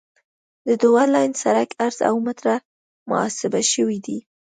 د 0.67 0.69
دوه 0.83 1.03
لاین 1.13 1.31
سرک 1.41 1.69
عرض 1.85 1.99
اوه 2.09 2.21
متره 2.25 2.55
محاسبه 3.09 3.61
شوی 3.73 3.97
دی 4.05 4.19